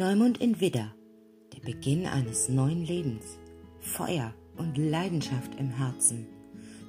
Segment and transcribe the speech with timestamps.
[0.00, 0.94] Neumond in Widder,
[1.52, 3.38] der Beginn eines neuen Lebens,
[3.80, 6.26] Feuer und Leidenschaft im Herzen,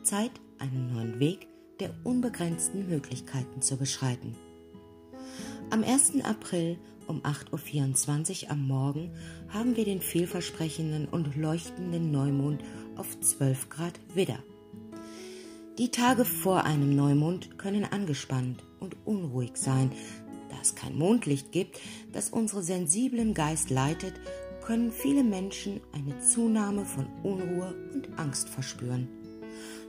[0.02, 1.50] Zeit, einen neuen Weg
[1.82, 4.38] der unbegrenzten Möglichkeiten zu beschreiten.
[5.71, 6.24] Am 1.
[6.24, 9.12] April um 8.24 Uhr am Morgen
[9.50, 12.64] haben wir den vielversprechenden und leuchtenden Neumond
[12.96, 14.39] auf 12 Grad Widder.
[15.78, 19.92] Die Tage vor einem Neumond können angespannt und unruhig sein.
[20.51, 21.79] Da es kein Mondlicht gibt,
[22.11, 24.14] das unseren sensiblen Geist leitet,
[24.61, 29.07] können viele Menschen eine Zunahme von Unruhe und Angst verspüren.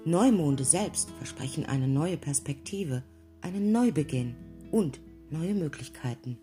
[0.04, 3.02] Neumonde selbst versprechen eine neue Perspektive,
[3.40, 4.36] einen Neubeginn
[4.70, 6.38] und neue Möglichkeiten.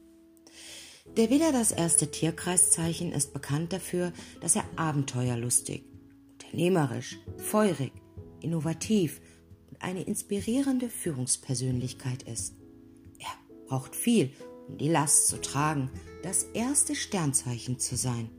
[1.18, 5.84] Der Widder, das erste Tierkreiszeichen, ist bekannt dafür, dass er abenteuerlustig,
[6.34, 7.94] unternehmerisch, feurig,
[8.42, 9.22] innovativ
[9.70, 12.59] und eine inspirierende Führungspersönlichkeit ist.
[13.70, 14.32] Braucht viel,
[14.68, 15.90] um die Last zu tragen,
[16.24, 18.30] das erste Sternzeichen zu sein.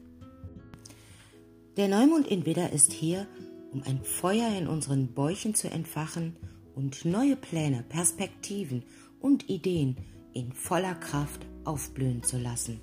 [1.77, 3.27] Der Neumond in Widder ist hier,
[3.72, 6.36] um ein Feuer in unseren Bäuchen zu entfachen
[6.74, 8.82] und neue Pläne, Perspektiven
[9.20, 9.96] und Ideen
[10.34, 12.80] in voller Kraft aufblühen zu lassen.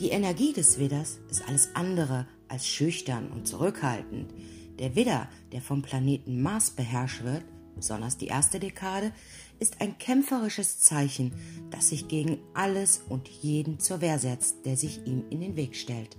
[0.00, 4.32] Die Energie des Widders ist alles andere als schüchtern und zurückhaltend.
[4.78, 7.44] Der Widder, der vom Planeten Mars beherrscht wird,
[7.74, 9.12] besonders die erste Dekade,
[9.58, 11.32] ist ein kämpferisches Zeichen,
[11.70, 15.76] das sich gegen alles und jeden zur Wehr setzt, der sich ihm in den Weg
[15.76, 16.16] stellt.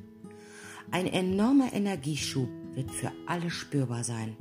[0.92, 4.36] Ein enormer Energieschub wird für alle spürbar sein.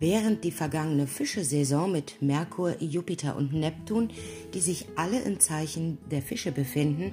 [0.00, 4.10] Während die vergangene Fischesaison mit Merkur, Jupiter und Neptun,
[4.52, 7.12] die sich alle im Zeichen der Fische befinden,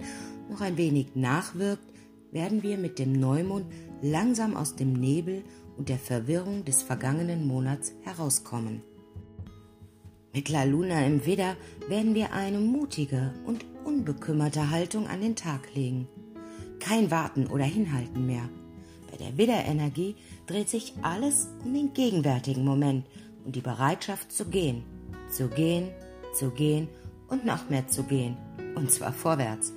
[0.50, 1.86] noch ein wenig nachwirkt,
[2.32, 3.66] werden wir mit dem Neumond
[4.02, 5.44] langsam aus dem Nebel
[5.78, 8.82] und der Verwirrung des vergangenen Monats herauskommen.
[10.34, 11.58] Mit La Luna im Widder
[11.90, 16.08] werden wir eine mutige und unbekümmerte Haltung an den Tag legen.
[16.80, 18.50] Kein Warten oder Hinhalten mehr.
[19.10, 20.16] Bei der Widderenergie
[20.48, 23.06] dreht sich alles um den gegenwärtigen Moment
[23.46, 24.84] und die Bereitschaft zu gehen,
[25.30, 25.90] zu gehen,
[26.34, 26.88] zu gehen
[27.28, 28.38] und noch mehr zu gehen,
[28.76, 29.74] und zwar vorwärts.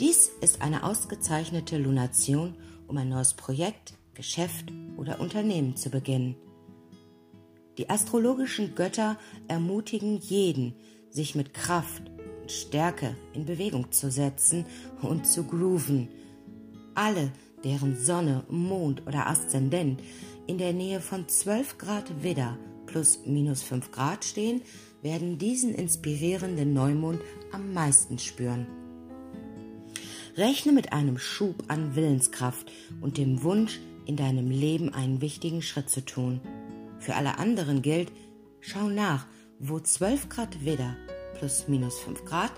[0.00, 2.54] Dies ist eine ausgezeichnete Lunation,
[2.88, 6.36] um ein neues Projekt, Geschäft oder Unternehmen zu beginnen.
[7.78, 9.18] Die astrologischen Götter
[9.48, 10.74] ermutigen jeden,
[11.10, 12.10] sich mit Kraft
[12.42, 14.64] und Stärke in Bewegung zu setzen
[15.02, 16.08] und zu grooven.
[16.94, 17.32] Alle,
[17.64, 20.00] deren Sonne, Mond oder Aszendent
[20.46, 24.62] in der Nähe von 12 Grad Widder plus minus 5 Grad stehen,
[25.02, 27.20] werden diesen inspirierenden Neumond
[27.52, 28.83] am meisten spüren.
[30.36, 35.88] Rechne mit einem Schub an Willenskraft und dem Wunsch, in deinem Leben einen wichtigen Schritt
[35.88, 36.40] zu tun.
[36.98, 38.12] Für alle anderen gilt,
[38.60, 39.26] schau nach,
[39.58, 40.96] wo 12 Grad Widder
[41.38, 42.52] plus minus 5 Grad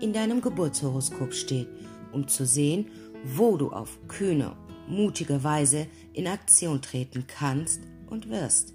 [0.00, 1.68] in deinem Geburtshoroskop steht,
[2.12, 2.90] um zu sehen,
[3.24, 4.56] wo du auf kühne,
[4.86, 8.74] mutige Weise in Aktion treten kannst und wirst.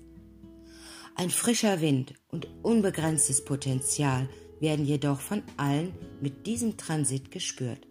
[1.16, 4.28] Ein frischer Wind und unbegrenztes Potenzial
[4.60, 7.89] werden jedoch von allen mit diesem Transit gespürt.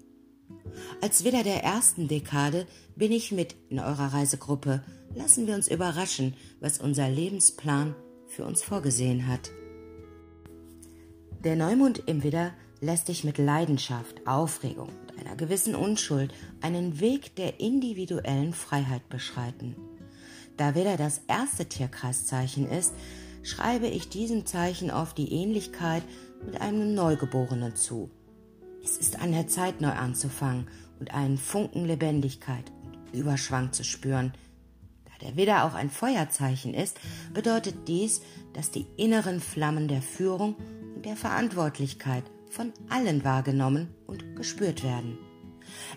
[1.00, 2.66] Als Widder der ersten Dekade
[2.97, 4.83] bin ich mit in eurer Reisegruppe.
[5.15, 7.94] Lassen wir uns überraschen, was unser Lebensplan
[8.27, 9.50] für uns vorgesehen hat.
[11.44, 17.37] Der Neumond im Widder lässt dich mit Leidenschaft, Aufregung und einer gewissen Unschuld einen Weg
[17.37, 19.77] der individuellen Freiheit beschreiten.
[20.56, 22.93] Da Widder das erste Tierkreiszeichen ist,
[23.43, 26.03] schreibe ich diesem Zeichen oft die Ähnlichkeit
[26.45, 28.10] mit einem Neugeborenen zu.
[28.83, 30.69] Es ist an der Zeit, neu anzufangen
[31.00, 34.33] und einen Funken Lebendigkeit und Überschwang zu spüren.
[35.05, 36.99] Da der Widder auch ein Feuerzeichen ist,
[37.33, 38.22] bedeutet dies,
[38.53, 40.56] dass die inneren Flammen der Führung
[40.94, 45.19] und der Verantwortlichkeit von allen wahrgenommen und gespürt werden.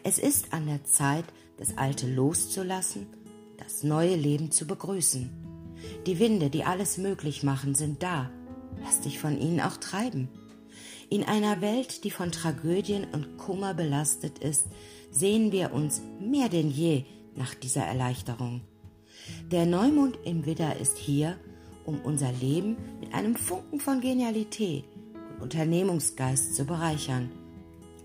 [0.03, 1.25] Es ist an der Zeit,
[1.57, 3.07] das Alte loszulassen,
[3.57, 5.29] das neue Leben zu begrüßen.
[6.05, 8.29] Die Winde, die alles möglich machen, sind da.
[8.83, 10.29] Lass dich von ihnen auch treiben.
[11.13, 14.67] In einer Welt, die von Tragödien und Kummer belastet ist,
[15.11, 17.03] sehen wir uns mehr denn je
[17.35, 18.61] nach dieser Erleichterung.
[19.51, 21.35] Der Neumond im Widder ist hier,
[21.85, 24.85] um unser Leben mit einem Funken von Genialität
[25.35, 27.29] und Unternehmungsgeist zu bereichern,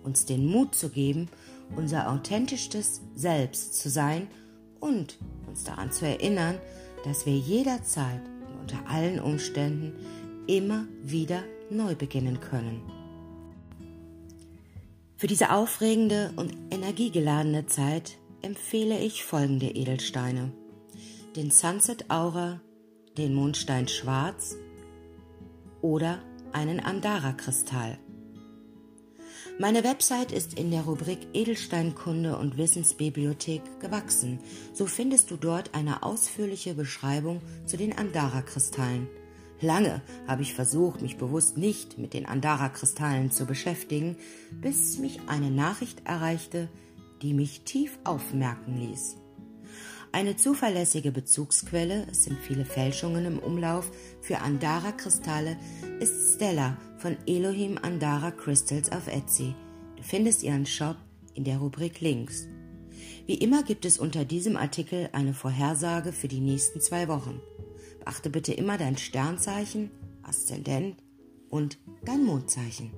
[0.02, 1.28] uns den Mut zu geben,
[1.76, 4.26] unser authentischstes Selbst zu sein
[4.80, 5.16] und
[5.46, 6.58] uns daran zu erinnern,
[7.04, 9.92] dass wir jederzeit und unter allen Umständen
[10.48, 12.95] immer wieder neu beginnen können.
[15.18, 20.52] Für diese aufregende und energiegeladene Zeit empfehle ich folgende Edelsteine.
[21.34, 22.60] Den Sunset Aura,
[23.16, 24.56] den Mondstein Schwarz
[25.80, 26.22] oder
[26.52, 27.98] einen Andara-Kristall.
[29.58, 34.38] Meine Website ist in der Rubrik Edelsteinkunde und Wissensbibliothek gewachsen.
[34.74, 39.08] So findest du dort eine ausführliche Beschreibung zu den Andara-Kristallen.
[39.60, 44.16] Lange habe ich versucht, mich bewusst nicht mit den Andara-Kristallen zu beschäftigen,
[44.60, 46.68] bis mich eine Nachricht erreichte,
[47.22, 49.16] die mich tief aufmerken ließ.
[50.12, 55.56] Eine zuverlässige Bezugsquelle, es sind viele Fälschungen im Umlauf, für Andara-Kristalle
[56.00, 59.54] ist Stella von Elohim Andara Crystals auf Etsy.
[59.96, 60.96] Du findest ihren Shop
[61.34, 62.46] in der Rubrik Links.
[63.26, 67.40] Wie immer gibt es unter diesem Artikel eine Vorhersage für die nächsten zwei Wochen.
[68.06, 69.90] Beachte bitte immer dein Sternzeichen,
[70.22, 71.02] Aszendent
[71.50, 72.92] und dein Mondzeichen.